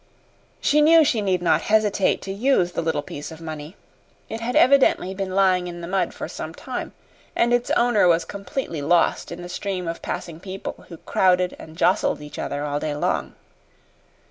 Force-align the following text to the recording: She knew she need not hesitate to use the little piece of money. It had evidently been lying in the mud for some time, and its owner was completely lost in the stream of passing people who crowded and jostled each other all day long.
She 0.59 0.81
knew 0.81 1.03
she 1.05 1.21
need 1.21 1.43
not 1.43 1.61
hesitate 1.61 2.23
to 2.23 2.31
use 2.31 2.71
the 2.71 2.81
little 2.81 3.03
piece 3.03 3.29
of 3.31 3.39
money. 3.39 3.75
It 4.29 4.39
had 4.39 4.55
evidently 4.55 5.13
been 5.13 5.35
lying 5.35 5.67
in 5.67 5.81
the 5.81 5.87
mud 5.87 6.11
for 6.11 6.27
some 6.27 6.55
time, 6.55 6.93
and 7.35 7.53
its 7.53 7.69
owner 7.77 8.07
was 8.07 8.25
completely 8.25 8.81
lost 8.81 9.31
in 9.31 9.43
the 9.43 9.47
stream 9.47 9.87
of 9.87 10.01
passing 10.01 10.39
people 10.39 10.85
who 10.89 10.97
crowded 10.97 11.55
and 11.59 11.77
jostled 11.77 12.19
each 12.19 12.39
other 12.39 12.63
all 12.63 12.79
day 12.79 12.95
long. 12.95 13.35